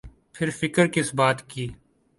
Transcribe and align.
پھر 0.33 0.49
فکر 0.49 0.87
کس 0.87 1.13
بات 1.15 1.49
کی۔ 1.49 1.67